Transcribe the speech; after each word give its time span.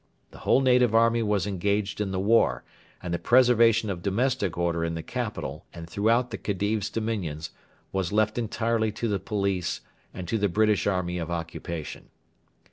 The 0.31 0.39
whole 0.39 0.61
native 0.61 0.95
army 0.95 1.21
was 1.21 1.45
engaged 1.45 2.01
in 2.01 2.09
the 2.09 2.19
war, 2.19 2.63
and 3.03 3.13
the 3.13 3.19
preservation 3.19 3.87
of 3.91 4.01
domestic 4.01 4.57
order 4.57 4.83
in 4.83 4.95
the 4.95 5.03
capital 5.03 5.67
and 5.75 5.87
throughout 5.87 6.31
the 6.31 6.39
Khedive's 6.39 6.89
dominions 6.89 7.51
was 7.91 8.11
left 8.11 8.39
entirely 8.39 8.91
to 8.93 9.07
the 9.07 9.19
police 9.19 9.81
and 10.11 10.27
to 10.27 10.39
the 10.39 10.49
British 10.49 10.87
Army 10.87 11.19
of 11.19 11.29
Occupation. 11.29 12.09